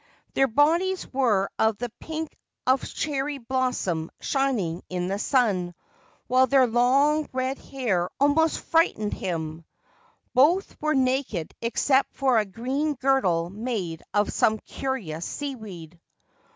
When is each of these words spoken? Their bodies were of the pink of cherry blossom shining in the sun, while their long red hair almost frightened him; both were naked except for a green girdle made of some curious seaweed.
Their 0.33 0.47
bodies 0.47 1.05
were 1.13 1.51
of 1.59 1.77
the 1.77 1.91
pink 1.99 2.35
of 2.65 2.91
cherry 2.91 3.37
blossom 3.37 4.09
shining 4.19 4.81
in 4.89 5.09
the 5.09 5.19
sun, 5.19 5.75
while 6.25 6.47
their 6.47 6.65
long 6.65 7.29
red 7.31 7.59
hair 7.59 8.09
almost 8.19 8.61
frightened 8.61 9.13
him; 9.13 9.63
both 10.33 10.75
were 10.81 10.95
naked 10.95 11.53
except 11.61 12.15
for 12.15 12.39
a 12.39 12.45
green 12.45 12.95
girdle 12.95 13.51
made 13.51 14.01
of 14.11 14.33
some 14.33 14.57
curious 14.57 15.23
seaweed. 15.23 15.99